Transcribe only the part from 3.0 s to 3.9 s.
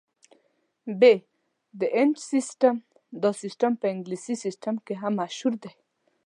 دا سیسټم په